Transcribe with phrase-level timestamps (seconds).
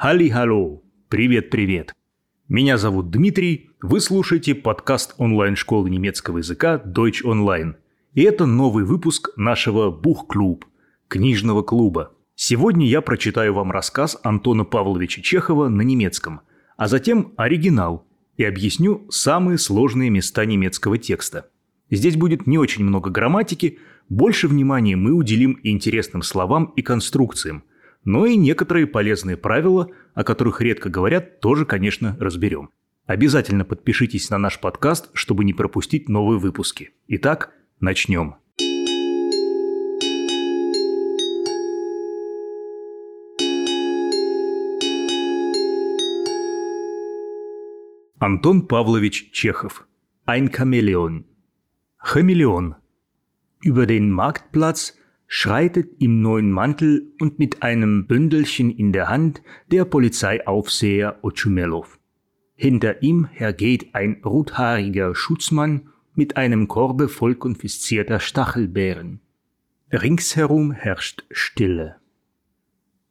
[0.00, 0.80] Халли-халло!
[1.08, 1.92] Привет-привет!
[2.48, 7.74] Меня зовут Дмитрий, вы слушаете подкаст онлайн-школы немецкого языка Deutsch Online.
[8.14, 10.66] И это новый выпуск нашего Бух-клуб,
[11.08, 12.12] книжного клуба.
[12.36, 16.42] Сегодня я прочитаю вам рассказ Антона Павловича Чехова на немецком,
[16.76, 18.06] а затем оригинал
[18.36, 21.50] и объясню самые сложные места немецкого текста.
[21.90, 27.64] Здесь будет не очень много грамматики, больше внимания мы уделим интересным словам и конструкциям,
[28.08, 32.70] но и некоторые полезные правила, о которых редко говорят, тоже, конечно, разберем.
[33.04, 36.92] Обязательно подпишитесь на наш подкаст, чтобы не пропустить новые выпуски.
[37.06, 38.36] Итак, начнем.
[48.18, 49.86] Антон Павлович Чехов.
[50.26, 51.24] Ein Chamäleon.
[51.98, 52.76] Хамелеон.
[53.62, 59.85] Über den Marktplatz schreitet im neuen Mantel und mit einem Bündelchen in der Hand der
[59.85, 61.99] Polizeiaufseher Ochumelov.
[62.55, 69.21] Hinter ihm hergeht ein rothaariger Schutzmann mit einem Korbe voll konfiszierter Stachelbeeren.
[69.91, 71.95] Ringsherum herrscht Stille.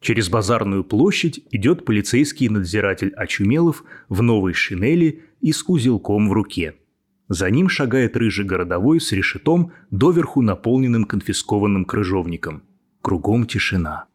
[0.00, 6.82] Через базарную площадь идет полицейский надзиратель Очумелов в новой шинели и с узелком в руке –
[7.29, 12.63] за ним шагает рыжий городовой с решетом, доверху наполненным конфискованным крыжовником.
[13.01, 14.05] Кругом тишина.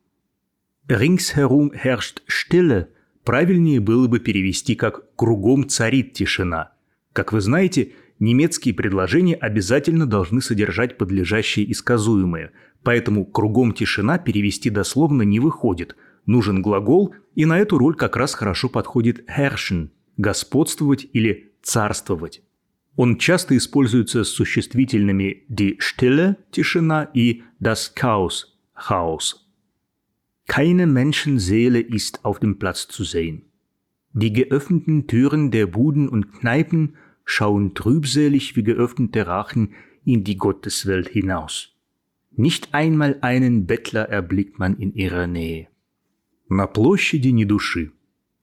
[0.88, 2.86] «Ringsherum herrscht Stille»
[3.24, 6.72] правильнее было бы перевести как «кругом царит тишина».
[7.12, 12.52] Как вы знаете, немецкие предложения обязательно должны содержать подлежащие и сказуемые,
[12.83, 15.96] поэтому «кругом тишина» перевести дословно не выходит.
[16.24, 22.42] Нужен глагол, и на эту роль как раз хорошо подходит herrschen– господствовать или царствовать.
[22.95, 29.47] Он часто используется с существительными die Stille – тишина и das Chaos – Chaos.
[30.47, 33.44] Keine Menschenseele ist auf dem Platz zu sehen.
[34.14, 39.75] Die geöffneten Türen der Buden und Kneipen schauen trübselig wie geöffnete Rachen
[40.06, 41.76] in die Gotteswelt hinaus.
[42.32, 45.67] Nicht einmal einen Bettler erblickt man in ihrer Nähe.
[46.49, 47.92] На площади ни души.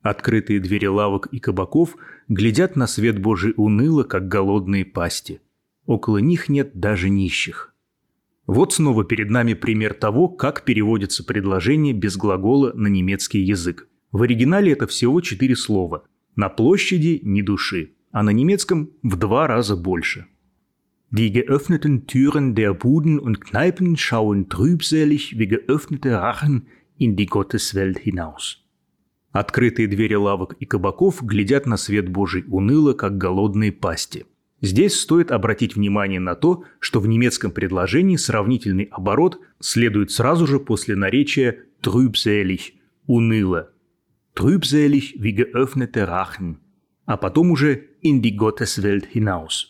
[0.01, 1.97] Открытые двери лавок и кабаков
[2.29, 5.41] глядят на свет Божий уныло, как голодные пасти.
[5.85, 7.73] Около них нет даже нищих.
[8.47, 13.87] Вот снова перед нами пример того, как переводится предложение без глагола на немецкий язык.
[14.11, 16.03] В оригинале это всего четыре слова.
[16.35, 20.25] На площади ни души, а на немецком в два раза больше.
[21.11, 26.67] Die geöffneten Türen der Buden und Kneipen schauen trübselig wie geöffnete Rachen
[26.97, 28.63] in die Gotteswelt hinaus.
[29.31, 34.25] Открытые двери лавок и кабаков глядят на свет Божий уныло, как голодные пасти.
[34.61, 40.59] Здесь стоит обратить внимание на то, что в немецком предложении сравнительный оборот следует сразу же
[40.59, 42.73] после наречия «trübselig»–
[43.05, 43.69] «уныло».
[44.35, 46.57] «Trübselig wie geöffnete Rachen»,
[47.05, 49.67] а потом уже «in die Gotteswelt hinaus».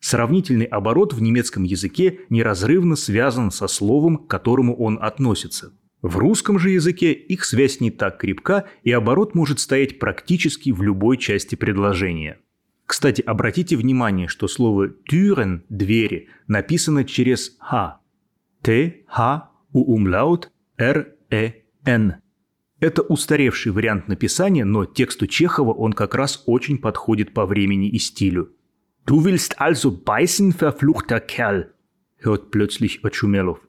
[0.00, 6.58] Сравнительный оборот в немецком языке неразрывно связан со словом, к которому он относится– в русском
[6.58, 11.54] же языке их связь не так крепка, и оборот может стоять практически в любой части
[11.54, 12.38] предложения.
[12.86, 18.00] Кстати, обратите внимание, что слово «тюрен»– «двери» написано через «х».
[18.62, 21.52] «Т», «х», у умлаут, «р», «э»,
[21.84, 22.16] «н».
[22.80, 27.98] Это устаревший вариант написания, но тексту Чехова он как раз очень подходит по времени и
[27.98, 28.52] стилю.
[29.06, 31.66] «Du willst also beißen, verfluchter Kerl»,
[32.24, 33.60] hört plötzlich Очумелов.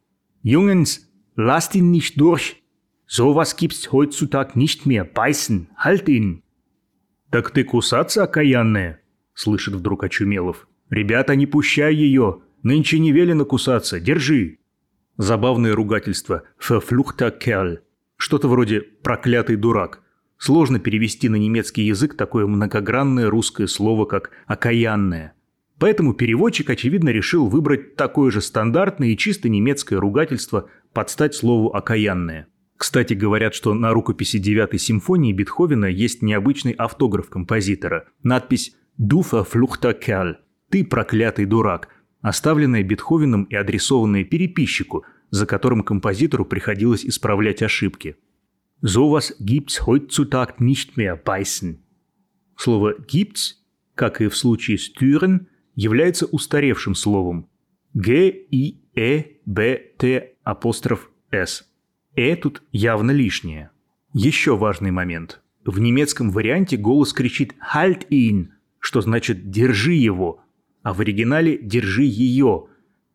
[0.44, 2.62] «Jungens, Lasst ihn nicht durch.
[3.08, 5.03] Sowas gibt's heutzutage nicht mehr.
[5.03, 5.69] Beißen.
[5.78, 6.44] Halt ihn.
[7.30, 9.02] Так ты кусаться, окаянная?
[9.34, 10.68] Слышит вдруг Очумелов.
[10.90, 12.41] Ребята, не пущай ее.
[12.64, 14.00] Нынче не велено кусаться.
[14.00, 14.59] Держи.
[15.18, 16.44] Забавное ругательство.
[16.59, 17.80] Verfluchter Kerl.
[18.18, 20.03] Что-то вроде «проклятый дурак».
[20.38, 25.34] Сложно перевести на немецкий язык такое многогранное русское слово, как «окаянное».
[25.80, 31.74] Поэтому переводчик, очевидно, решил выбрать такое же стандартное и чисто немецкое ругательство под стать слову
[31.74, 32.47] «окаянное».
[32.78, 38.08] Кстати, говорят, что на рукописи девятой симфонии Бетховена есть необычный автограф композитора.
[38.23, 40.38] Надпись «Дуфа флухта керл»–
[40.70, 41.90] «Ты проклятый дурак»,
[42.22, 48.16] оставленная Бетховеном и адресованная переписчику, за которым композитору приходилось исправлять ошибки.
[48.84, 51.78] «Sowas gibt's heutzutage nicht mehr beißen».
[52.58, 53.58] Слово «gibt's»,
[53.93, 55.46] как и в случае с «türen»,
[55.76, 57.47] является устаревшим словом.
[57.93, 61.67] Г, И, Э, Б, Т, апостроф С.
[62.16, 63.72] Э тут явно лишнее.
[64.14, 65.41] Еще важный момент.
[65.64, 68.47] В немецком варианте голос кричит «Halt ihn»,
[68.79, 70.43] что значит «держи его»,
[70.84, 72.67] а в оригинале «держи ее».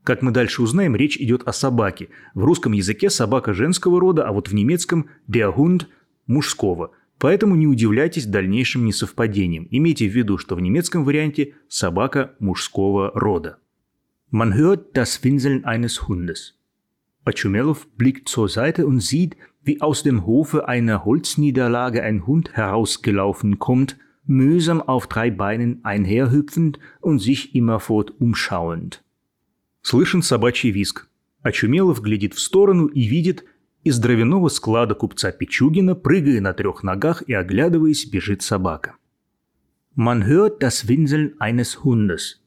[0.04, 2.08] Как мы дальше узнаем, речь идет о собаке.
[2.34, 5.86] В русском языке собака женского рода, а вот в немецком «der Hund»
[6.28, 9.66] мужского, поэтому не удивляйтесь дальнейшим несовпадениям.
[9.70, 13.58] Имейте в виду, что в немецком варианте собака мужского рода.
[14.32, 16.54] Man hört das Winseln eines Hundes.
[17.26, 23.58] Очумелов blickt zur Seite und sieht, wie aus dem Hofe einer Holzniederlage ein Hund herausgelaufen
[23.58, 23.96] kommt,
[24.26, 29.02] mühsam auf drei Beinen einherhüpfend und sich immerfort umschauend.
[29.82, 31.08] Слышен собачий визг.
[31.42, 33.44] Очумелов глядит в сторону и видит,
[33.82, 38.96] из дровяного склада купца Пичугина, прыгая на трех ногах и оглядываясь, бежит собака.
[39.96, 42.40] Man hört das Winseln eines Hundes.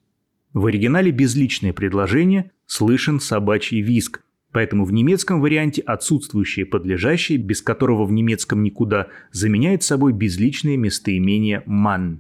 [0.54, 8.06] В оригинале безличное предложение «слышен собачий визг», Поэтому в немецком варианте отсутствующее подлежащее, без которого
[8.06, 12.20] в немецком никуда, заменяет собой безличное местоимение «man».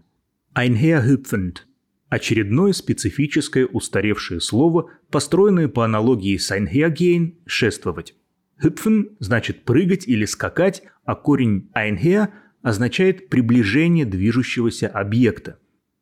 [0.56, 1.58] Einherhüpfend–
[2.10, 8.14] очередное специфическое устаревшее слово, построенное по аналогии с einhergehen– «шествовать».
[8.62, 12.30] Hüpfen значит прыгать или скакать, а корень einher
[12.62, 15.58] означает приближение движущегося объекта.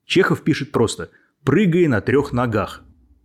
[0.05, 1.09] Чехов пишет просто
[1.45, 2.83] «прыгая на трех ногах»,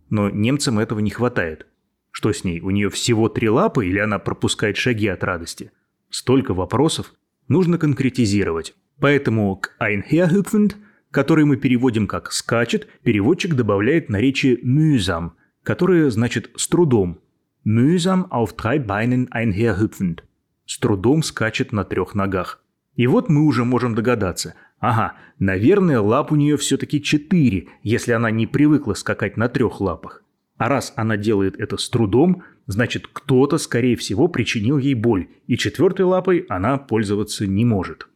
[0.09, 1.67] но немцам этого не хватает–
[2.13, 2.61] что с ней?
[2.61, 5.71] У нее всего три лапы или она пропускает шаги от радости?
[6.11, 7.11] Столько вопросов.
[7.47, 8.75] Нужно конкретизировать.
[8.99, 10.75] Поэтому к einherhüpfend,
[11.09, 15.31] который мы переводим как «скачет», переводчик добавляет наречие mühsam,
[15.63, 17.19] которое значит «с трудом».
[17.65, 20.19] Mühsam auf drei Beinen einherhüpfend.
[20.67, 22.61] С трудом скачет на трех ногах.
[22.95, 24.53] И вот мы уже можем догадаться.
[24.79, 30.22] Ага, наверное, лап у нее все-таки четыре, если она не привыкла скакать на трех лапах.
[30.63, 35.57] А раз она делает это с трудом, значит кто-то, скорее всего, причинил ей боль, и
[35.57, 38.07] четвертой лапой она пользоваться не может.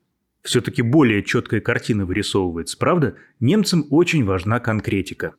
[0.44, 3.16] Все-таки более четкая картина вырисовывается, правда?
[3.42, 5.36] Немцам очень важна конкретика.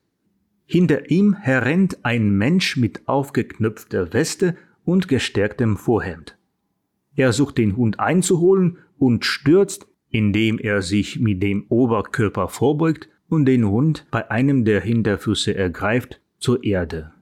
[0.66, 6.36] Hinter ihm herrennt ein Mensch mit aufgeknöpfter Weste und gestärktem Vorhemd.
[7.16, 13.46] Er sucht den Hund einzuholen und stürzt, indem er sich mit dem Oberkörper vorbeugt und
[13.46, 17.12] den Hund bei einem der Hinterfüße ergreift zur Erde.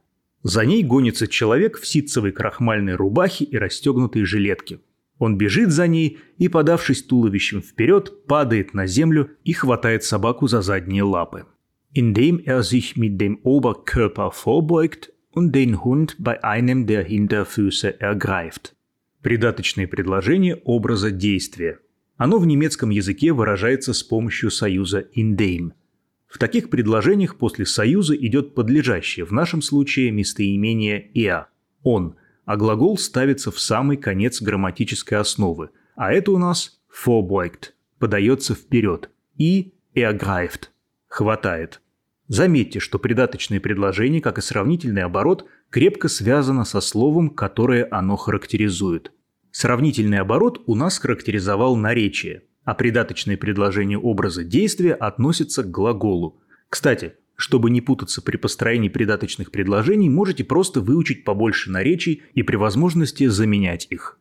[0.43, 4.79] За ней гонится человек в ситцевой крахмальной рубахе и расстегнутой жилетке.
[5.19, 10.63] Он бежит за ней и, подавшись туловищем вперед, падает на землю и хватает собаку за
[10.63, 11.47] задние лапы.
[11.95, 18.75] Indem er sich mit dem Oberkörper vorbeugt und den Hund bei einem der Hinterfüße ergreift.
[19.23, 21.79] Придаточное предложение образа действия.
[22.19, 25.73] Оно в немецком языке выражается с помощью союза indem–
[26.29, 31.49] в таких предложениях после союза идет подлежащее, в нашем случае местоимение «я»–
[31.83, 38.55] «он», а глагол ставится в самый конец грамматической основы, а это у нас «vorbeugt»– подается
[38.55, 40.69] вперед, и «ergreift»–
[41.09, 41.81] хватает.
[42.29, 49.13] Заметьте, что придаточное предложение, как и сравнительный оборот, крепко связано со словом, которое оно характеризует.
[49.53, 56.39] Сравнительный оборот у нас характеризовал наречие– а придаточное предложение образа действия относится к глаголу.
[56.69, 62.57] Кстати, чтобы не путаться при построении придаточных предложений, можете просто выучить побольше наречий и при
[62.57, 64.19] возможности заменять их.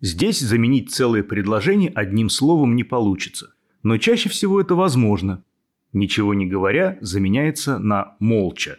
[0.00, 3.52] Здесь заменить целое предложение одним словом не получится,
[3.82, 5.44] но чаще всего это возможно.
[5.92, 8.78] Ничего не говоря, заменяется на молча,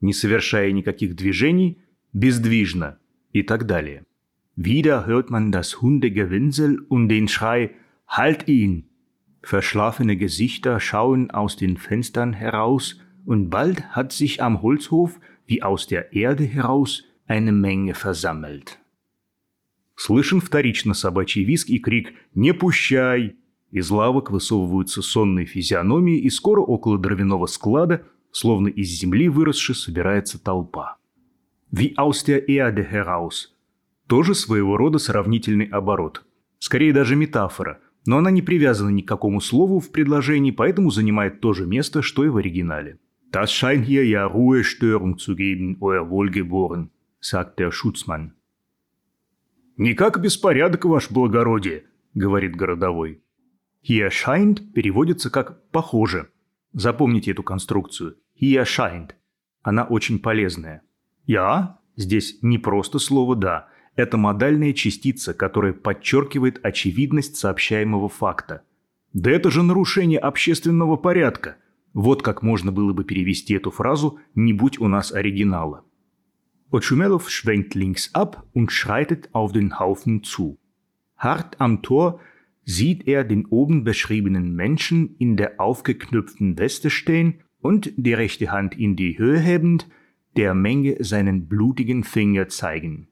[0.00, 1.78] не совершая никаких движений,
[2.14, 2.96] бездвижно
[3.34, 4.04] и так далее.
[4.56, 7.72] Wieder hört man das Hundegewinsel und den Schrei
[8.06, 8.84] Halt ihn!
[9.42, 15.86] Verschlafene Gesichter schauen aus den Fenstern heraus, und bald hat sich am Holzhof, wie aus
[15.86, 18.78] der Erde heraus, eine Menge versammelt.
[19.96, 23.36] Слышен вторично собачий визг и крик «Не пущай!».
[23.70, 30.42] Из лавок высовываются сонные физиономии, и скоро около дровяного склада, словно из земли выросши, собирается
[30.42, 30.98] толпа.
[31.72, 33.52] «Wie aus der Erde heraus»–
[34.06, 36.24] тоже своего рода сравнительный оборот.
[36.58, 41.40] Скорее даже метафора– но она не привязана ни к какому слову в предложении, поэтому занимает
[41.40, 42.98] то же место, что и в оригинале.
[43.32, 48.32] «Das scheint hier ja Ruhestörung zu geben, euer Wohlgeboren»,– sagt der Schutzmann.
[49.76, 51.84] «Никак беспорядок, ваше благородие»,–
[52.14, 53.20] говорит городовой.
[53.82, 56.30] «Hier scheint» переводится как «похоже».
[56.72, 58.16] Запомните эту конструкцию.
[58.40, 59.10] «Hier scheint».
[59.62, 60.82] Она очень полезная.
[61.26, 68.63] «Я» здесь не просто слово «да», это модальная частица, которая подчеркивает очевидность сообщаемого факта.
[69.13, 71.57] Да это же нарушение общественного порядка.
[71.93, 75.83] Вот как можно было бы перевести эту фразу «не будь у нас оригинала».
[76.71, 80.57] Otschumелов schwenkt links ab und schreitet auf den Haufen zu.
[81.17, 82.21] Hart am Tor
[82.63, 88.77] sieht er den oben beschriebenen Menschen in der aufgeknüpften Weste stehen und die rechte Hand
[88.77, 89.89] in die Höhe hebend,
[90.37, 93.09] der Menge seinen blutigen Finger zeigen.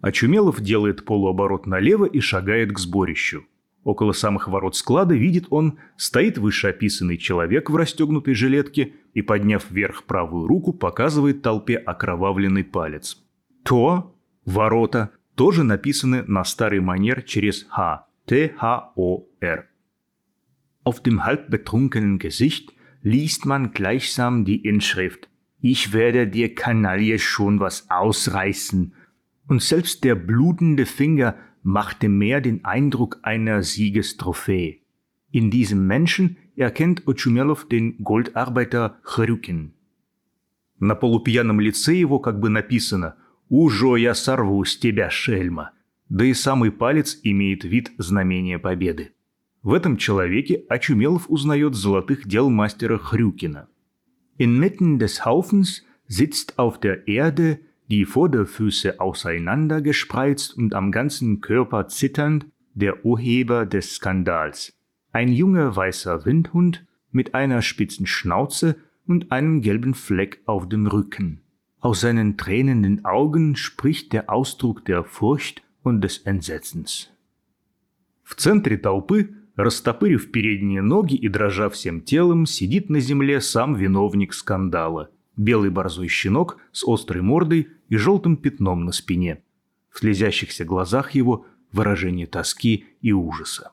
[0.00, 3.44] Очумелов делает полуоборот налево и шагает к сборищу.
[3.82, 10.04] Около самых ворот склада видит он, стоит вышеописанный человек в расстегнутой жилетке и, подняв вверх
[10.04, 13.22] правую руку, показывает толпе окровавленный палец.
[13.62, 14.14] То,
[14.44, 19.66] ворота, тоже написаны на старый манер через Х, Т-Х-О-Р.
[20.84, 25.30] Auf dem halbbetrunkenen Gesicht liest man gleichsam die Inschrift
[25.62, 28.94] Ich werde dir Kanaille schon was ausreißen.
[29.50, 34.78] Und selbst der blutende Finger machte mehr den Eindruck einer Siegestrophäe.
[35.32, 39.72] In diesem Menschen erkennt Очумелов den Goldarbeiter Хрюкин.
[40.78, 43.16] На полупьяном лице его как бы написано
[43.48, 45.72] «Ужо я сорву с тебя, шельма!»
[46.08, 49.10] Да и самый палец имеет вид знамения победы.
[49.64, 53.68] В этом человеке Очумелов узнает золотых дел мастера Хрюкина.
[54.38, 57.58] Inmitten des Haufens sitzt auf der Erde
[57.89, 64.73] die Vorderfüße auseinandergespreizt und am ganzen Körper zitternd, der Urheber des Skandals.
[65.11, 68.75] Ein junger weißer Windhund mit einer spitzen Schnauze
[69.07, 71.41] und einem gelben Fleck auf dem Rücken.
[71.79, 77.11] Aus seinen tränenden Augen spricht der Ausdruck der Furcht und des Entsetzens.
[78.23, 84.33] В центре толпы, растопырив передние ноги и дрожа всем телом, сидит на земле сам виновник
[84.33, 89.42] скандала – белый борзой щенок с острой мордой и желтым пятном на спине.
[89.90, 93.72] В слезящихся глазах его выражение тоски и ужаса.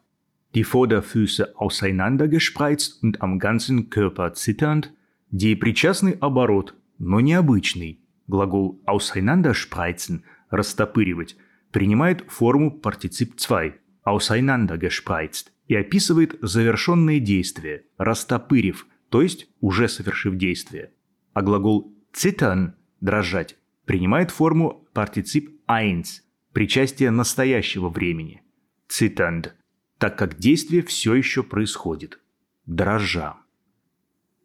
[0.53, 4.91] Die Vorderfüße auseinandergespreizt und am ganzen Körper zitternd,
[5.29, 7.99] деепричастный оборот, но необычный.
[8.27, 11.37] Глагол auseinanderspreizen– растопыривать–
[11.71, 13.73] принимает форму партицип 2–
[14.03, 20.91] auseinandergespreizt и описывает завершенное действие, растопырив, то есть уже совершив действие
[21.38, 28.41] а глагол «zittern»– «дрожать» принимает форму партицип «eins»– причастие настоящего времени–
[28.89, 29.51] «zitternd»,
[30.00, 32.20] так как действие все еще происходит–
[32.65, 33.36] «дрожа».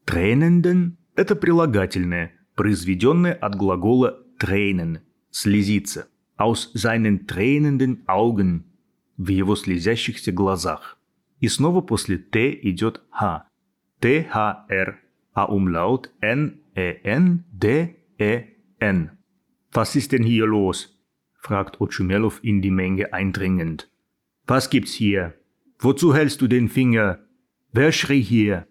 [0.04, 8.64] «Tränenden»– это прилагательное, произведенное от глагола «tränen»– «слезиться», «aus seinen tränenden Augen»–
[9.16, 10.98] в его слезящихся глазах.
[11.40, 13.48] И снова после «т» идет «х»–
[14.00, 15.00] «т-х-р»,
[15.32, 17.90] а умлаут «н» E-N-D-E-N.
[19.72, 20.98] Was ist denn hier los?
[21.38, 23.90] fragt Ochumelow in die Menge eindringend.
[24.46, 25.34] Was gibt's hier?
[25.78, 27.18] Wozu hältst du den Finger?
[27.72, 28.66] Wer schrie hier?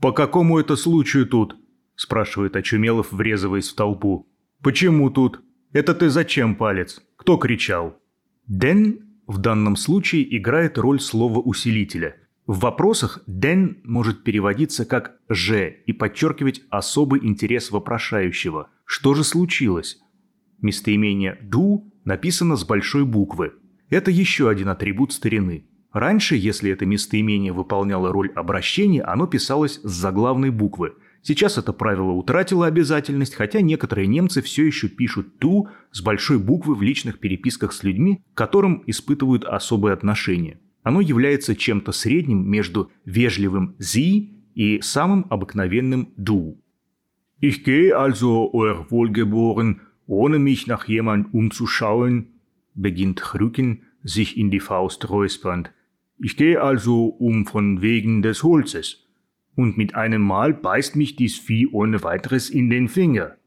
[0.00, 1.56] По какому это случаю тут?
[1.96, 4.28] спрашивает Очумелов, врезываясь в толпу.
[4.62, 5.40] Почему тут?
[5.72, 7.00] Это ты зачем палец?
[7.16, 8.00] Кто кричал?
[8.46, 12.16] Ден в данном случае играет роль слова усилителя–
[12.48, 18.70] в вопросах «ден» может переводиться как «же» и подчеркивать особый интерес вопрошающего.
[18.86, 19.98] Что же случилось?
[20.62, 23.52] Местоимение «ду» написано с большой буквы.
[23.90, 25.66] Это еще один атрибут старины.
[25.92, 30.94] Раньше, если это местоимение выполняло роль обращения, оно писалось с заглавной буквы.
[31.20, 36.74] Сейчас это правило утратило обязательность, хотя некоторые немцы все еще пишут «ту» с большой буквы
[36.74, 42.91] в личных переписках с людьми, к которым испытывают особое отношение– оно является чем-то средним между
[43.05, 46.59] вежливым «sie» и самым обыкновенным «du».
[47.39, 52.39] Ich gehe also, euer Wohlgeboren, ohne mich nach jemand umzuschauen,
[52.73, 55.73] beginnt Chrücken, sich in die Faust räuspernd.
[56.19, 59.07] Ich gehe also um von wegen des Holzes.
[59.55, 63.37] Und mit einem Mal beißt mich dies Vieh ohne weiteres in den Finger.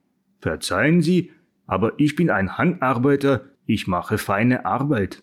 [0.40, 1.32] Verzeihen Sie,
[1.66, 5.22] aber ich bin ein Handarbeiter, ich mache feine Arbeit.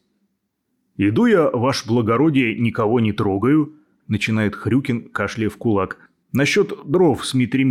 [0.98, 3.76] «Иду я, ваше благородие, никого не трогаю»,–
[4.08, 7.70] начинает Хрюкин, кашляя в кулак,– «насчет дров с Митрием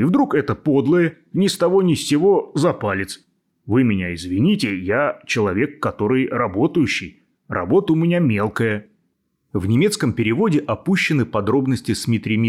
[0.00, 3.24] и вдруг это подлое, ни с того ни с сего, за палец.
[3.64, 7.22] Вы меня извините, я человек, который работающий.
[7.46, 8.88] Работа у меня мелкая».
[9.52, 12.42] В немецком переводе опущены подробности с Митрием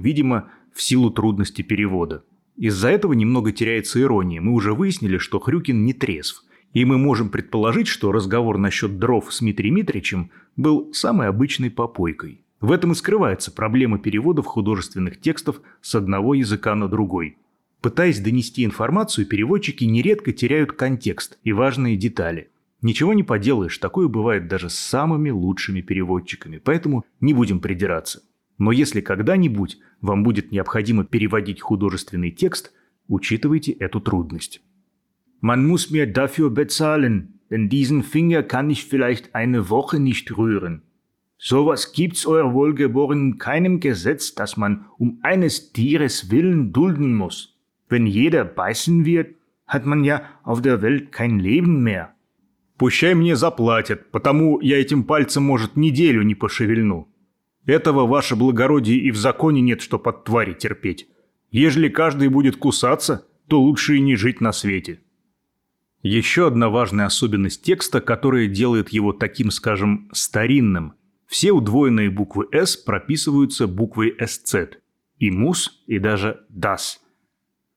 [0.00, 2.24] видимо, в силу трудности перевода.
[2.56, 4.40] Из-за этого немного теряется ирония.
[4.40, 6.45] Мы уже выяснили, что Хрюкин не трезв.
[6.76, 12.44] И мы можем предположить, что разговор насчет дров с Дмитрием Митричем был самой обычной попойкой.
[12.60, 17.38] В этом и скрывается проблема переводов художественных текстов с одного языка на другой.
[17.80, 22.50] Пытаясь донести информацию, переводчики нередко теряют контекст и важные детали.
[22.82, 28.20] Ничего не поделаешь, такое бывает даже с самыми лучшими переводчиками, поэтому не будем придираться.
[28.58, 32.74] Но если когда-нибудь вам будет необходимо переводить художественный текст,
[33.08, 34.60] учитывайте эту трудность.
[35.39, 40.83] Man muss mir dafür bezahlen, denn diesen Finger kann ich vielleicht eine Woche nicht rühren.
[41.37, 47.57] Sowas gibt's euer Wohlgeboren in keinem Gesetz, das man um eines Tieres willen dulden muss.
[47.89, 52.13] Wenn jeder beißen wird, hat man ja auf der Welt kein Leben mehr.
[52.77, 57.07] Пущай мне заплатят, потому я этим пальцем, может, неделю не пошевельну.
[57.65, 61.07] Этого, ваше благородие, и в законе нет, что под твари терпеть.
[61.51, 64.99] Ежели каждый будет кусаться, то лучше и не жить на свете.
[66.08, 70.94] Еще одна важная особенность текста, которая делает его таким, скажем, старинным.
[71.26, 74.54] Все удвоенные буквы «с» прописываются буквой «сц»
[75.18, 76.98] и «мус», и даже «das».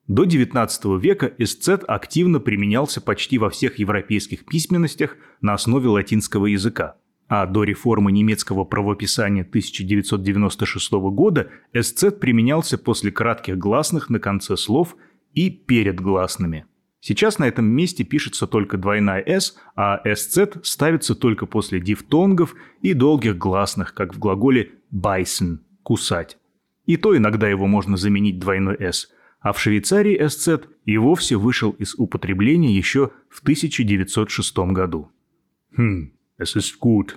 [0.06, 6.98] До XIX века эсцет активно применялся почти во всех европейских письменностях на основе латинского языка.
[7.30, 14.96] А до реформы немецкого правописания 1996 года эсцет применялся после кратких гласных на конце слов
[15.34, 16.68] и перед гласными.
[17.02, 22.94] Сейчас на этом месте пишется только двойная «с», а эсцет ставится только после дифтонгов и
[22.94, 26.38] долгих гласных, как в глаголе «beißen»– «кусать».
[26.86, 31.72] И то иногда его можно заменить двойной «с», а в Швейцарии эсцет и вовсе вышел
[31.72, 35.10] из употребления еще в 1906 году.
[35.78, 37.16] «Хм, es ist gut»,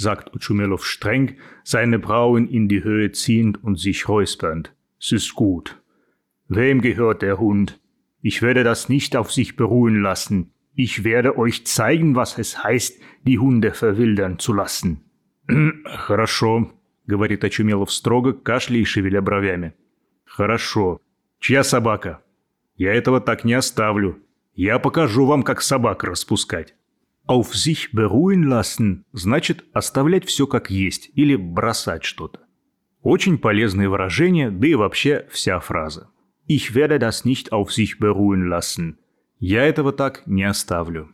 [0.00, 4.72] sagt Uchumelow streng, seine Brauen in die Höhe ziehend und sich räuspernd.
[4.98, 5.76] Es ist gut.
[6.48, 7.78] Wem gehört der Hund?
[8.22, 10.52] Ich werde das nicht auf sich beruhen lassen.
[10.74, 15.00] Ich werde euch zeigen, was es heißt, die Hunde verwildern zu lassen.
[15.84, 16.72] Хорошо,
[17.06, 19.74] говорит Очумелов строго, кашляя и шевеля бровями.
[20.24, 21.00] Хорошо.
[21.40, 22.22] Чья собака?
[22.76, 24.18] Я этого так не оставлю.
[24.54, 26.74] Я покажу вам, как собак распускать.
[27.26, 32.40] Auf sich beruhen lassen значит оставлять все как есть или бросать что-то.
[33.02, 36.10] Очень полезное выражение, да и вообще вся фраза.
[36.49, 38.97] Ich werde das nicht auf sich beruhen lassen.
[39.39, 41.09] Я этого так не оставлю.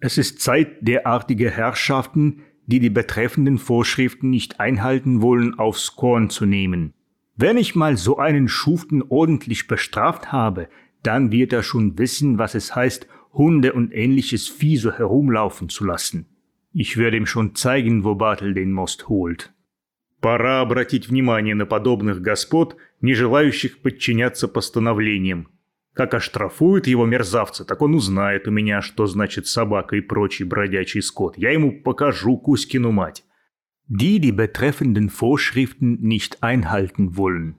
[0.00, 6.46] Es ist Zeit, derartige Herrschaften, die die betreffenden Vorschriften nicht einhalten wollen, aufs Korn zu
[6.46, 6.92] nehmen.
[7.36, 10.68] Wenn ich mal so einen Schuften ordentlich bestraft habe,
[11.02, 15.84] dann wird er schon wissen, was es heißt, Hunde und ähnliches Vieh so herumlaufen zu
[15.84, 16.26] lassen.
[16.72, 19.52] Ich werde ihm schon zeigen, wo Bartel den Most holt.
[20.21, 25.49] Пора обратить внимание на подобных господ, не желающих подчиняться постановлениям.
[25.93, 31.01] Как оштрафуют его мерзавца, так он узнает у меня, что значит собака и прочий бродячий
[31.01, 31.37] скот.
[31.37, 33.23] Я ему покажу Кузькину мать
[33.91, 37.55] die die betreffenden Vorschriften nicht einhalten wollen.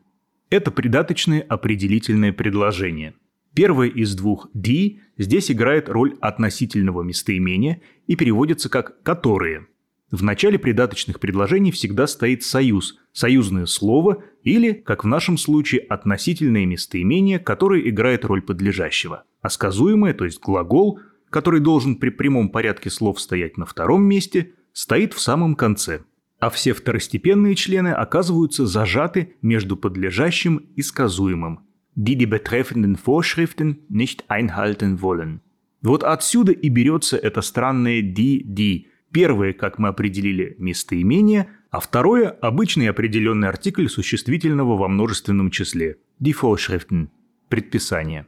[0.49, 3.15] Это придаточное определительное предложение.
[3.55, 9.67] Первое из двух «die» здесь играет роль относительного местоимения и переводится как «которые».
[10.13, 16.67] В начале придаточных предложений всегда стоит союз, союзное слово или, как в нашем случае, относительное
[16.67, 19.25] местоимение, которое играет роль подлежащего.
[19.41, 24.53] А сказуемое, то есть глагол, который должен при прямом порядке слов стоять на втором месте,
[24.73, 26.03] стоит в самом конце–
[26.43, 31.61] а все второстепенные члены оказываются зажаты между подлежащим и сказуемым.
[31.95, 35.41] Die die betreffenden Vorschriften nicht einhalten wollen.
[35.83, 38.87] Вот отсюда и берется это странное die-die.
[39.13, 45.99] Первое, как мы определили, местоимение, а второе– обычный определенный артикль существительного во множественном числе.
[46.21, 47.09] Die
[47.49, 48.27] предписание.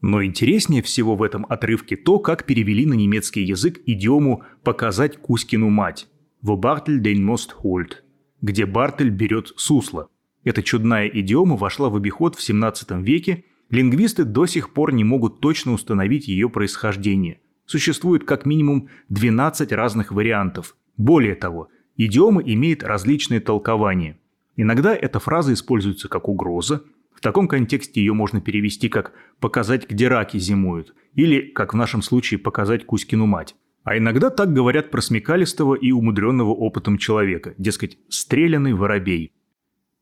[0.00, 5.68] Но интереснее всего в этом отрывке то, как перевели на немецкий язык идиому «показать Кузькину
[5.68, 6.08] мать»
[6.42, 7.96] wo Bartel den Most holt,
[8.40, 10.08] где Бартель берет сусло.
[10.44, 15.40] Эта чудная идиома вошла в обиход в 17 веке, лингвисты до сих пор не могут
[15.40, 17.40] точно установить ее происхождение.
[17.68, 20.74] Существует как минимум 12 разных вариантов.
[20.96, 24.18] Более того, идиома имеет различные толкования.
[24.56, 30.08] Иногда эта фраза используется как угроза, в таком контексте ее можно перевести как «показать, где
[30.08, 33.54] раки зимуют» или, как в нашем случае, «показать Кузькину мать».
[33.84, 39.32] А иногда так говорят про смекалистого и умудренного опытом человека, дескать, стрелянный воробей.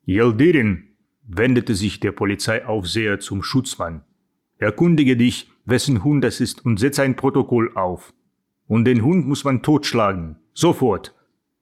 [0.05, 0.85] Елдырин,
[1.27, 4.03] wendete sich der Polizeiaufseher zum Schutzmann.
[4.57, 8.12] Erkundige dich, wessen Hund das ist und setze ein Protokoll auf.
[8.66, 10.36] Und den Hund muss man totschlagen.
[10.54, 11.14] Sofort.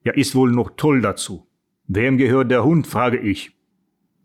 [0.03, 1.47] Er ist wohl noch toll dazu.
[1.87, 3.51] Wem gehört der Hund, frage ich.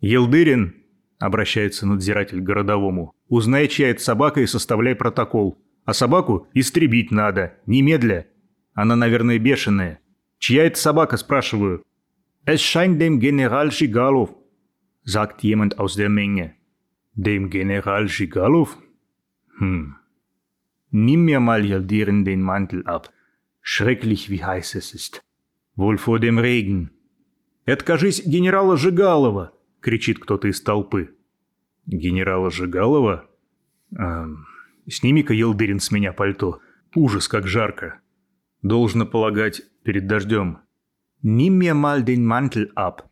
[0.00, 0.74] Елдырин,
[1.18, 5.58] обращается надзиратель к городовому, узнай, чья это собака и составляй протокол.
[5.84, 8.26] А собаку истребить надо, немедля.
[8.74, 10.00] Она, наверное, бешеная.
[10.38, 11.82] Чья это собака, спрашиваю?
[12.44, 14.30] Es scheint dem General Shigalov,
[15.04, 16.54] sagt jemand aus der Menge.
[17.14, 18.76] Dem General Shigalov?
[19.61, 19.95] Hm.
[20.89, 23.13] Nimm mir mal Jaldieren den Mantel ab.
[23.61, 25.21] Schrecklich, wie heiß es ist.
[25.75, 26.89] Wohl vor dem Regen.
[27.67, 31.15] «Откажись генерала Жигалова!»— кричит кто-то из толпы.
[31.85, 33.29] «Генерала Жигалова?»
[33.95, 34.47] эм,
[34.89, 36.59] Сними-ка, Елдырин, с меня пальто.
[36.95, 38.01] Ужас, как жарко.
[38.63, 40.57] Должно полагать, перед дождем.
[41.21, 43.07] Nimm mir mal den Mantel ab.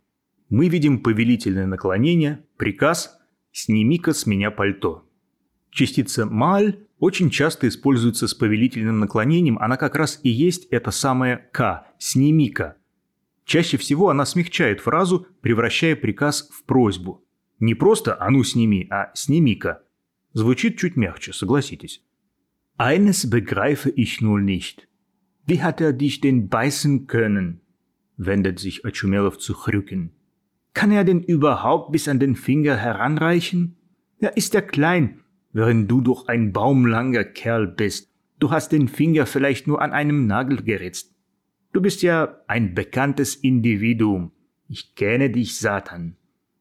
[0.49, 3.19] Мы видим повелительное наклонение, приказ
[3.51, 5.08] «сними-ка с меня пальто».
[5.71, 11.49] Частица «маль» очень часто используется с повелительным наклонением, она как раз и есть это самое
[11.51, 12.75] «к»– «сними-ка».
[13.45, 17.25] Чаще всего она смягчает фразу, превращая приказ в просьбу.
[17.59, 19.81] Не просто «а ну сними», а «сними-ка».
[20.33, 22.03] Звучит чуть мягче, согласитесь.
[22.77, 24.87] Eines begreife ich nur nicht.
[25.45, 27.61] Wie hat er dich denn beißen können?
[28.19, 30.11] wendet sich Очумелов zu Chrücken.
[30.73, 33.77] Kann er denn überhaupt bis an den Finger heranreichen?
[34.19, 35.21] Ja, ist er klein,
[35.53, 38.09] während du doch ein baumlanger Kerl bist.
[38.39, 41.13] Du hast den Finger vielleicht nur an einem Nagel geritzt.
[41.73, 44.31] Du bist ja ein bekanntes Individuum.
[44.67, 46.15] Ich kenne dich, Satan.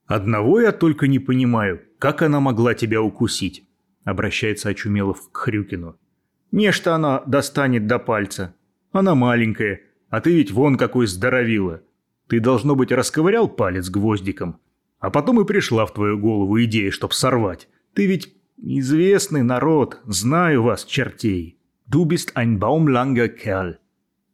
[0.06, 3.68] Одного я только не понимаю, как она могла тебя укусить,
[4.04, 5.96] обращается Очумелов к Хрюкину.
[6.50, 8.54] Нечто она достанет до пальца.
[8.90, 11.82] Она маленькая, а ты ведь вон какой здоровила.
[12.26, 14.58] Ты, должно быть, расковырял палец гвоздиком.
[14.98, 17.68] А потом и пришла в твою голову идея, чтоб сорвать.
[17.94, 21.58] Ты ведь известный народ, знаю вас, чертей.
[21.88, 23.78] Du bist ein baumlanger Kerl.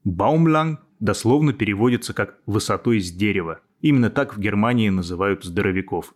[0.05, 3.61] Baumlang дословно переводится как «высотой с дерева».
[3.81, 6.15] Именно так в Германии называют здоровяков.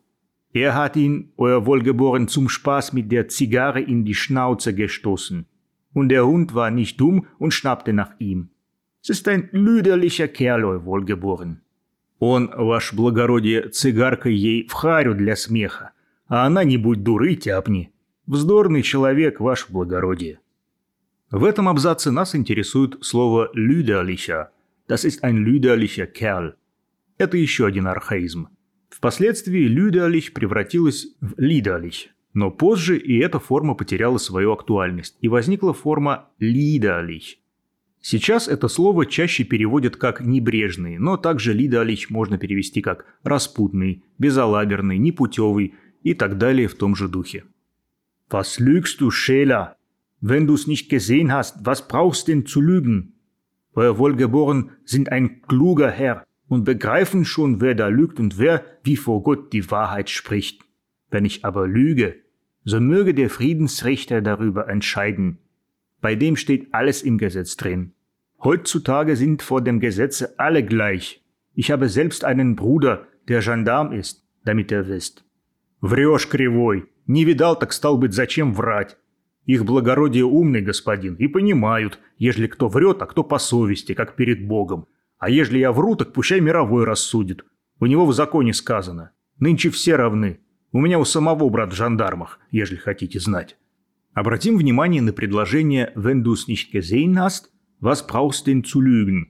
[0.54, 5.46] Er hat ihn, euer Wohlgeboren, zum Spaß mit der Zigarre in die Schnauze gestoßen.
[5.92, 8.48] Und der Hund war nicht dumm und schnappte nach ihm.
[9.02, 11.60] Es ist ein lüderlicher Kerl, euer Wohlgeboren.
[12.18, 15.92] Он, ваше благородие, цигаркой ей в харю для смеха,
[16.26, 17.92] а она, не будь дуры, тяпни.
[18.28, 20.40] Вздорный человек, ваше благородие.
[21.30, 24.48] В этом абзаце нас интересует слово «лüderlicher».
[24.86, 26.52] Das ist ein lüderlicher Kerl.
[27.16, 28.48] Это еще один архаизм.
[28.90, 35.72] Впоследствии «лüderlich» превратилась в «liederlich», но позже и эта форма потеряла свою актуальность, и возникла
[35.72, 37.38] форма «liederlich»,
[38.02, 44.98] Сейчас это слово чаще переводят как «небрежный», но также «лидалич» можно перевести как «распутный», «безалаберный»,
[44.98, 47.44] «непутевый» и так далее в том же духе.
[48.30, 49.76] «Was lügst du, Schäler?
[50.20, 53.14] Wenn du's nicht gesehen hast, was brauchst denn zu lügen?
[53.74, 58.96] Euer Wohlgeboren sind ein kluger Herr und begreifen schon, wer da lügt und wer, wie
[58.96, 60.62] vor Gott, die Wahrheit spricht.
[61.10, 62.16] Wenn ich aber lüge,
[62.64, 65.38] so möge der Friedensrichter darüber entscheiden,
[66.00, 67.92] bei dem steht alles im Gesetz drin.
[68.42, 71.24] Heutzutage sind vor dem Gesetze alle gleich.
[71.54, 75.24] Ich habe selbst einen Bruder, der Gendarm ist, damit ihr wisst.
[75.80, 76.86] Врешь, кривой.
[77.06, 78.96] Не видал, так стал быть, зачем врать?
[79.46, 84.46] Их благородие умный господин и понимают, ежели кто врет, а кто по совести, как перед
[84.46, 84.86] Богом.
[85.18, 87.44] А ежели я вру, так пущай мировой рассудит.
[87.80, 89.12] У него в законе сказано.
[89.38, 90.40] Нынче все равны.
[90.72, 93.56] У меня у самого брат в жандармах, ежели хотите знать.
[94.12, 99.26] Обратим внимание на предложение «Wenn du's nicht gesehen hast», «Was brauchst denn zu lügen?»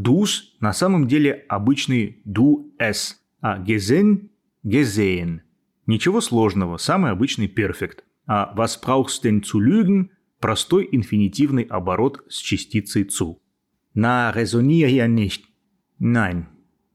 [0.00, 4.30] «Dus» на самом деле обычный «du es», а «gesehen»–
[4.64, 5.42] «gesehen».
[5.87, 8.03] Ничего сложного, самый обычный перфект.
[8.25, 13.41] А «was brauchst denn zu lügen» – простой инфинитивный оборот с частицей «zu».
[13.93, 15.45] Na, resonier hier nicht.
[15.99, 16.47] Nein,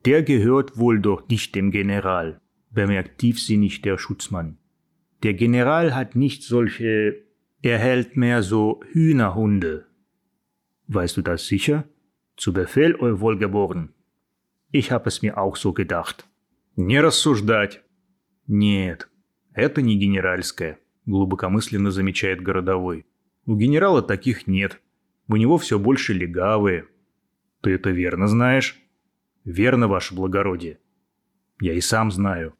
[0.04, 4.58] der gehört wohl doch nicht dem General, bemerkt tiefsinnig der Schutzmann.
[5.22, 7.24] Der General hat nicht solche,
[7.62, 9.86] er hält mehr so Hühnerhunde.
[10.86, 11.84] Weißt du das sicher?
[12.36, 13.94] Zu Befehl, euer Wohlgeboren.
[14.70, 16.28] Ich habe es mir auch so gedacht.
[16.76, 17.81] Не рассуждать.
[18.47, 19.09] Нет,
[19.53, 23.05] это не генеральское, глубокомысленно замечает городовой.
[23.45, 24.81] У генерала таких нет.
[25.27, 26.87] У него все больше легавые.
[27.61, 28.79] Ты это верно знаешь?
[29.45, 30.79] Верно, ваше благородие.
[31.59, 32.55] Я и сам знаю.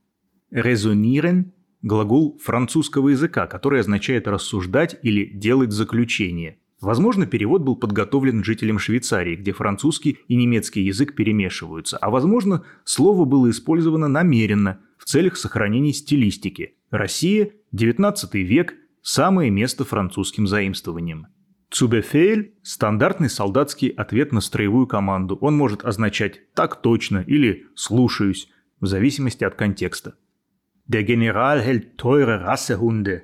[0.52, 6.58] Резонирен глагол французского языка, который означает рассуждать или делать заключение.
[6.84, 13.24] Возможно, перевод был подготовлен жителям Швейцарии, где французский и немецкий язык перемешиваются, а возможно, слово
[13.24, 16.76] было использовано намеренно в целях сохранения стилистики.
[16.91, 21.28] Россия, 19 век, самое место французским заимствованием.
[21.69, 25.38] Цубефейль– стандартный солдатский ответ на строевую команду.
[25.39, 28.50] Он может означать «так точно» или «слушаюсь»,
[28.82, 30.15] в зависимости от контекста.
[30.91, 33.24] Der General hält teure Rassehunde.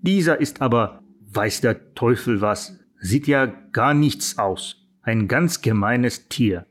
[0.00, 2.72] Dieser ist aber, weiß der Teufel was,
[3.04, 4.82] sieht ja gar nichts aus.
[5.02, 6.66] Ein ganz gemeines Tier.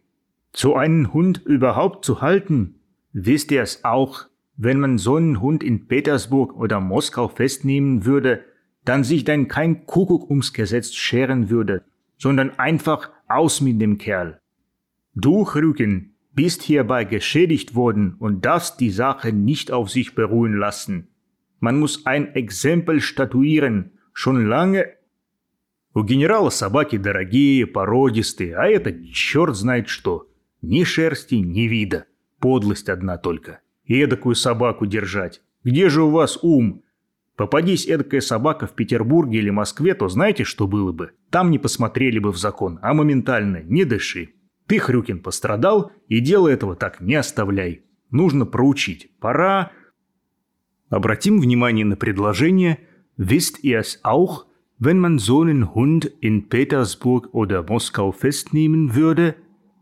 [0.51, 2.79] So einen Hund überhaupt zu halten,
[3.11, 4.25] wisst ihr es auch,
[4.57, 8.43] wenn man so einen Hund in Petersburg oder Moskau festnehmen würde,
[8.83, 11.83] dann sich dann kein Kuckuck ums Gesetz scheren würde,
[12.17, 14.39] sondern einfach aus mit dem Kerl.
[15.13, 21.09] Du, Rücken, bist hierbei geschädigt worden und darfst die Sache nicht auf sich beruhen lassen.
[21.59, 23.91] Man muss ein Exempel statuieren.
[24.13, 24.87] Schon lange...
[25.93, 30.27] У генерала собаки дорогие, породистые, а это черт знает что.
[30.61, 32.05] Ни шерсти, ни вида.
[32.39, 33.59] Подлость одна только.
[33.85, 35.41] И эдакую собаку держать.
[35.63, 36.83] Где же у вас ум?
[37.35, 41.11] Попадись эдакая собака в Петербурге или Москве, то знаете, что было бы?
[41.29, 44.33] Там не посмотрели бы в закон, а моментально не дыши.
[44.67, 47.83] Ты, Хрюкин, пострадал, и дело этого так не оставляй.
[48.09, 49.11] Нужно проучить.
[49.19, 49.71] Пора...
[50.89, 52.79] Обратим внимание на предложение
[53.17, 54.45] «Wisst ihr es auch,
[54.82, 59.34] wenn man so einen Hund in Petersburg oder Moskau festnehmen würde,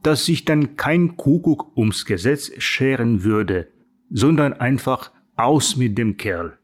[0.03, 3.69] dass sich dann kein Kuckuck ums Gesetz scheren würde,
[4.11, 6.59] sondern einfach aus mit dem Kerl».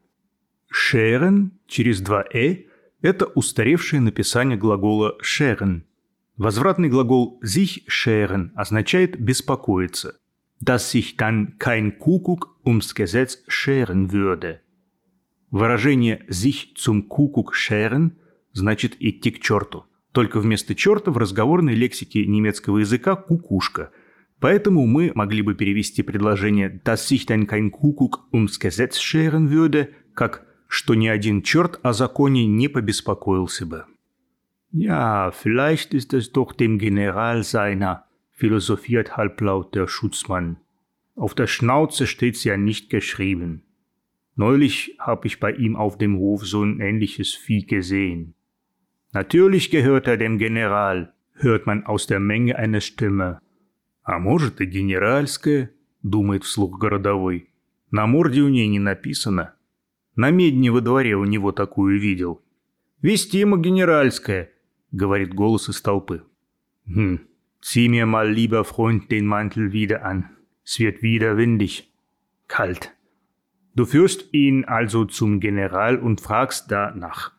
[0.69, 5.83] «Scheren» через два «э» – это устаревшее написание глагола «scheren».
[6.35, 10.15] Возвратный глагол «sich scheren» означает «беспокоиться»
[10.63, 14.61] dass sich dann kein Kuckuck ums Gesetz scheren würde.
[15.51, 18.17] Выражение «sich zum Kuckuck scheren»
[18.52, 19.84] значит «идти к черту».
[20.12, 23.90] Только вместо черта в разговорной лексике немецкого языка «кукушка».
[24.40, 29.90] Поэтому мы могли бы перевести предложение «dass sich dann kein Kuckuck ums Gesetz scheren würde»
[30.14, 33.84] как «что ни один черт о законе не побеспокоился бы».
[34.70, 40.58] Ja, vielleicht ist es doch dem General seiner philosophiert halblaut der Schutzmann.
[41.16, 43.62] Auf der Schnauze steht's ja nicht geschrieben.
[44.36, 48.34] Neulich hab ich bei ihm auf dem Hof so ein ähnliches Vieh gesehen.
[49.11, 53.39] Natürlich gehört er dem General, hört man aus der Menge eine Stimme.
[54.03, 57.49] А может и генеральская, думает вслух городовой.
[57.91, 59.53] На морде у ней не написано.
[60.15, 62.41] На медне во дворе у него такую видел.
[63.01, 66.23] «Вестимо генеральская», — говорит голос из толпы.
[66.85, 67.19] «Хм,
[67.63, 70.29] Zieh mir mal, lieber Freund, den Mantel wieder an.
[70.65, 71.89] Es wird wieder windig.
[72.49, 72.91] Kalt.
[73.73, 77.31] Du führst ihn also zum General und fragst danach.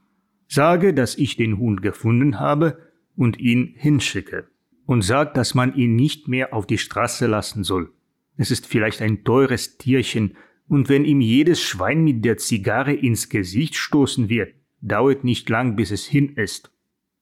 [0.51, 2.79] Sage, dass ich den Hund gefunden habe
[3.15, 4.47] und ihn hinschicke.
[4.87, 7.93] Und sag, dass man ihn nicht mehr auf die Straße lassen soll.
[8.35, 10.35] Es ist vielleicht ein teures Tierchen,
[10.67, 15.75] und wenn ihm jedes Schwein mit der Zigarre ins Gesicht stoßen wird, dauert nicht lang,
[15.75, 16.71] bis es hin ist.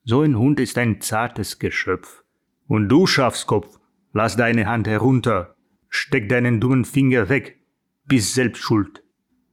[0.03, 2.23] So ein Hund ist ein zartes Geschöpf.
[2.67, 3.79] Und du, Schafskopf,
[4.13, 5.55] lass deine Hand herunter,
[5.89, 7.57] steck deinen dummen Finger weg,
[8.05, 9.03] bist selbst schuld.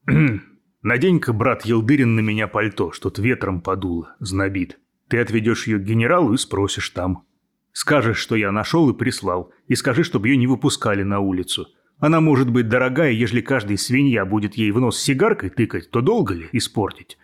[0.84, 4.78] Надень-ка, брат Елдырин, на меня пальто, что-то ветром подуло, знобит.
[5.08, 7.24] Ты отведешь ее к генералу и спросишь там.
[7.72, 11.68] Скажешь, что я нашел и прислал, и скажи, чтобы ее не выпускали на улицу.
[12.00, 16.34] Она может быть дорогая, ежели каждая свинья будет ей в нос сигаркой тыкать, то долго
[16.34, 17.16] ли испортить?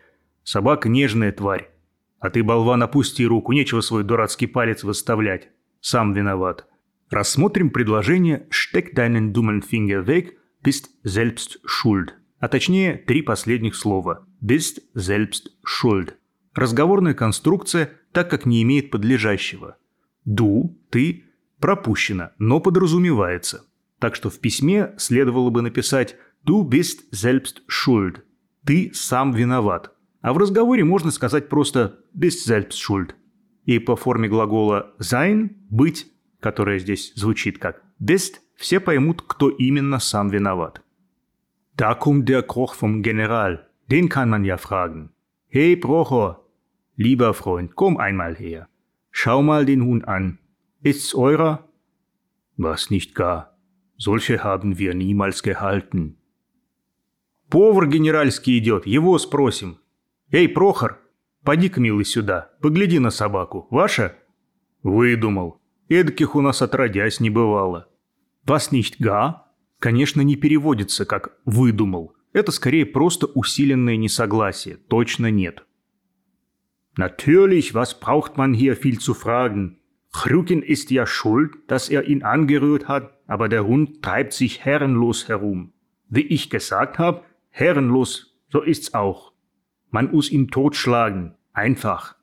[0.43, 1.69] Собака нежная тварь.
[2.19, 5.51] А ты, болван, опусти руку, нечего свой дурацкий палец выставлять
[5.83, 6.65] сам виноват.
[7.11, 10.31] Рассмотрим предложение «Steck deinen dummen Finger weg,
[10.65, 16.15] bist selbst schuld», а точнее три последних слова «bist selbst schuld».
[16.55, 19.77] Разговорная конструкция, так как не имеет подлежащего.
[20.27, 21.25] «Du»– «ты»
[21.61, 23.67] пропущено, но подразумевается.
[23.99, 28.23] Так что в письме следовало бы написать «Du bist selbst schuld»–
[28.65, 29.93] «ты сам виноват».
[30.23, 33.13] А в разговоре можно сказать просто «bist selbst schuld»
[33.67, 36.07] и по форме глагола sein– быть,
[36.41, 40.83] которая здесь звучит как bist, все поймут, кто именно сам виноват.
[41.80, 43.68] Da kommt der Koch vom General.
[43.92, 45.12] Den kann man ja fragen.
[45.48, 46.46] Hey Prochor,
[46.96, 48.68] lieber Freund, komm einmal her.
[49.12, 50.40] Schau mal den Huhn an.
[50.82, 51.68] Ist's eurer?
[52.58, 53.58] Was nicht gar.
[53.98, 56.18] Solche haben wir niemals gehalten.
[57.50, 59.78] Повар генеральский идет, его спросим.
[60.32, 61.00] Эй, Прохор,
[61.46, 63.68] Поди-ка, милый, сюда, погляди на собаку.
[63.70, 64.16] Ваша?»
[64.82, 65.62] «Выдумал.
[65.90, 67.88] Эдаких у нас отродясь не бывало».
[68.46, 69.48] «Вас nicht га?»
[69.81, 72.15] Конечно, не переводится как «выдумал».
[72.33, 74.77] Это скорее просто усиленное несогласие.
[74.77, 75.65] Точно нет.
[76.97, 79.79] Natürlich, was braucht man hier viel zu fragen?
[80.13, 85.29] Chrücken ist ja schuld, dass er ihn angerührt hat, aber der Hund treibt sich herrenlos
[85.29, 85.73] herum.
[86.09, 89.33] Wie ich gesagt habe, herrenlos, so ist's auch.
[89.91, 91.35] Man muss ihn totschlagen.
[91.53, 92.17] Einfach.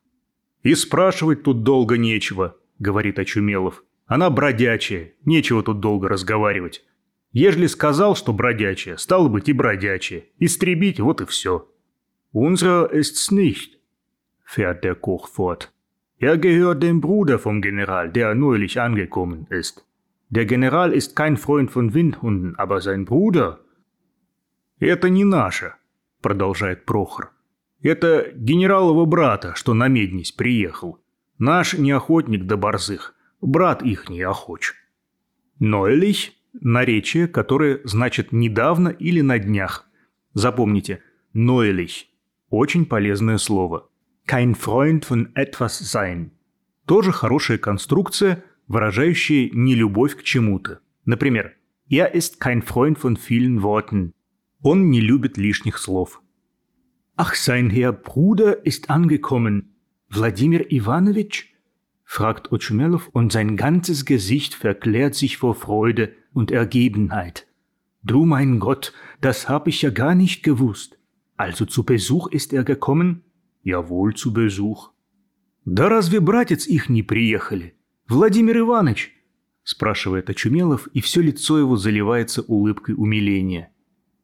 [0.64, 3.84] И спрашивать тут долго нечего, говорит Очумелов.
[4.06, 6.86] Она бродячая, нечего тут долго разговаривать.
[7.32, 10.26] Ежели сказал, что бродячая, стало быть и бродячая.
[10.40, 11.68] Истребить, вот и все.
[12.34, 13.80] Unser ist's nicht,
[14.46, 15.72] fährt der Koch fort.
[16.20, 19.86] Er gehört dem Bruder vom General, der neulich angekommen ist.
[20.30, 23.60] Der General ist kein Freund von Windhunden, aber sein Bruder...
[24.80, 25.74] Это не наше,
[26.22, 27.32] продолжает Прохор.
[27.82, 31.00] Это генералова брата, что на меднись приехал.
[31.38, 34.74] Наш не охотник до борзых, брат их не охоч.
[35.60, 39.90] Ноэлих– наречие, которое значит «недавно» или «на днях».
[40.34, 41.02] Запомните,
[41.34, 42.06] Ноэлих–
[42.50, 43.90] очень полезное слово.
[44.28, 46.32] Kein Freund von etwas sein.
[46.86, 50.80] Тоже хорошая конструкция, выражающая нелюбовь к чему-то.
[51.06, 51.54] Например,
[51.90, 54.12] Er ist kein Freund von vielen Worten.
[54.62, 56.22] Он не любит лишних слов–
[57.20, 59.74] Ach, sein Herr Bruder ist angekommen.
[60.08, 61.52] Wladimir Ivanovich?
[62.08, 67.48] Fragt Otschmelow und sein ganzes Gesicht verklärt sich vor Freude und Ergebenheit.
[68.02, 70.98] Du mein Gott, das hab ich ja gar nicht gewusst.
[71.36, 73.26] Also zu Besuch ist er gekommen?
[73.62, 74.92] Jawohl, zu Besuch.
[75.66, 77.76] Да разве братец их не приехали?
[78.08, 79.14] Владимир Иванович?
[79.64, 83.74] спрашивает Очумелов, и все лицо его заливается улыбкой умиления.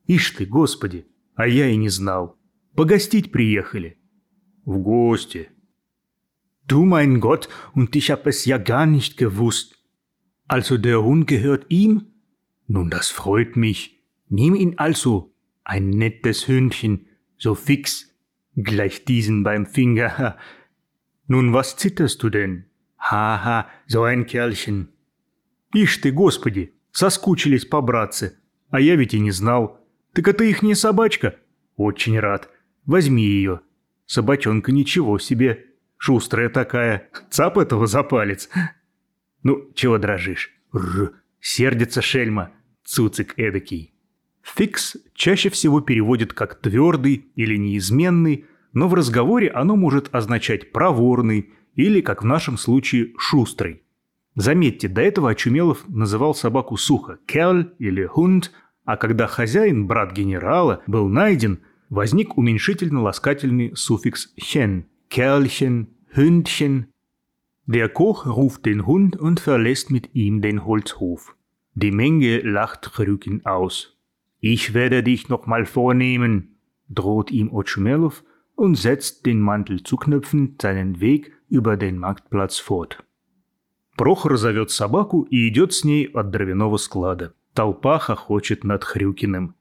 [0.07, 2.39] Ишь ты, Господи, а я и не знал.
[2.75, 3.97] Погостить приехали.
[4.63, 5.49] В гости.
[6.66, 9.78] Du mein Gott, und ich hab es ja gar nicht gewusst.
[10.46, 12.06] Also der Hund gehört ihm?
[12.66, 14.02] Nun, das freut mich.
[14.28, 15.34] Nimm ihn also.
[15.64, 18.14] Ein nettes Hündchen, so fix.
[18.56, 20.36] Gleich diesen beim Finger.
[21.26, 22.64] Nun, was zitterst du denn?
[22.98, 24.88] Haha, so ein Kerlchen.
[25.74, 28.38] Ишь ты, Господи, соскучились по братце.
[28.70, 29.86] А я ведь и не знал.
[30.12, 31.36] Так это ихняя собачка?
[31.76, 32.50] Очень рад.
[32.86, 33.60] Возьми ее.
[34.06, 35.66] Собачонка ничего себе.
[36.05, 37.07] Шустрая такая.
[37.29, 38.49] Цап этого за палец.
[39.41, 40.51] Ну, чего дрожишь?
[40.73, 42.51] Р, сердится шельма.
[42.83, 43.93] Цуцик эдакий.
[44.41, 51.53] Фикс чаще всего переводит как твердый или неизменный, но в разговоре оно может означать проворный
[51.75, 53.83] или, как в нашем случае, шустрый.
[54.35, 58.51] Заметьте, до этого Очумелов называл собаку сухо «кель» или «хунд»,
[58.83, 66.92] а когда хозяин, брат генерала, был найден– возник уменьшительно-ласкательный суффикс «chen»– Kerlchen, Hündchen.
[67.66, 71.36] Der Koch ruft den Hund und verlässt mit ihm den Holzhof.
[71.74, 73.96] Die Menge lacht Chrükin aus.
[74.40, 76.56] Ich werde dich noch mal vornehmen,
[76.88, 78.14] droht ihm Otschmelow
[78.54, 83.04] und setzt den Mantel zuknöpfend seinen Weg über den Marktplatz fort.
[83.96, 87.34] Прохор зовет собаку и идет с ней от дровяного склада.
[87.52, 89.54] Толпа хохочет над Хрюкиным.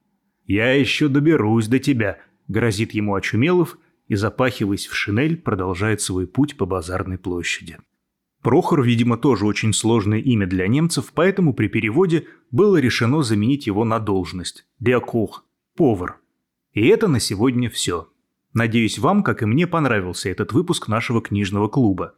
[0.46, 3.78] «Я еще доберусь до тебя», — грозит ему Очумелов
[4.13, 7.79] и, запахиваясь в шинель, продолжает свой путь по базарной площади.
[8.43, 13.87] Прохор, видимо, тоже очень сложное имя для немцев, поэтому при переводе было решено заменить его
[13.87, 15.47] на должность– «диакох»–
[15.77, 16.19] «повар».
[16.75, 18.09] И это на сегодня все.
[18.53, 22.15] Надеюсь, вам, как и мне, понравился этот выпуск нашего книжного клуба.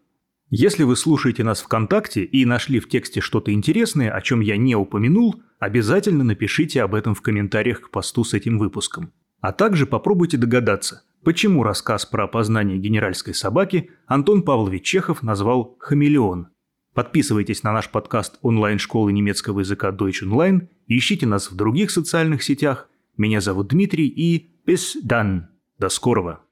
[0.51, 4.75] Если вы слушаете нас ВКонтакте и нашли в тексте что-то интересное, о чем я не
[4.75, 9.13] упомянул, обязательно напишите об этом в комментариях к посту с этим выпуском.
[9.41, 16.49] А также попробуйте догадаться, почему рассказ про опознание генеральской собаки Антон Павлович Чехов назвал «Хамелеон».
[16.95, 22.89] Подписывайтесь на наш подкаст онлайн-школы немецкого языка Deutsch Online, ищите нас в других социальных сетях.
[23.17, 25.47] Меня зовут Дмитрий и bis dann.
[25.79, 26.44] До скорого.